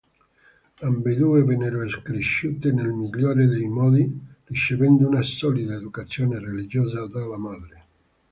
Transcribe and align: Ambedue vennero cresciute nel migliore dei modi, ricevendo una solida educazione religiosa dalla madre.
Ambedue 0.81 1.43
vennero 1.43 1.87
cresciute 2.01 2.71
nel 2.71 2.91
migliore 2.91 3.45
dei 3.45 3.67
modi, 3.67 4.11
ricevendo 4.45 5.07
una 5.07 5.21
solida 5.21 5.75
educazione 5.75 6.39
religiosa 6.39 7.05
dalla 7.05 7.37
madre. 7.37 7.83